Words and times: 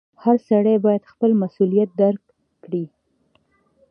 •هر 0.23 0.37
سړی 0.49 0.75
باید 0.85 1.09
خپل 1.11 1.31
مسؤلیت 1.41 1.89
درک 2.01 2.23
کړي. 2.63 2.85